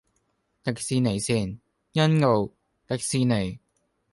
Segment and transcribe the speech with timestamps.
[0.63, 1.59] 迪士尼綫：
[1.93, 2.49] 欣澳，
[2.87, 3.59] 迪士尼